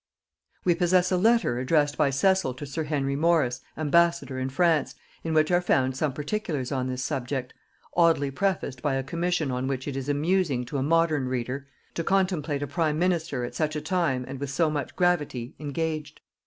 [0.65, 5.35] We possess a letter addressed by Cecil to sir Henry Norris ambassador in France, in
[5.35, 7.53] which are found some particulars on this subject,
[7.95, 12.03] oddly prefaced by a commission on which it is amusing to a modern reader to
[12.03, 16.19] contemplate a prime minister at such a time, and with so much gravity, engaged.